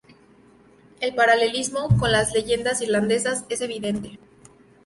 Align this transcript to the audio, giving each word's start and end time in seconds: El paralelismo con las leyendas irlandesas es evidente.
El 0.99 1.13
paralelismo 1.13 1.87
con 1.99 2.11
las 2.11 2.33
leyendas 2.33 2.81
irlandesas 2.81 3.45
es 3.49 3.61
evidente. 3.61 4.17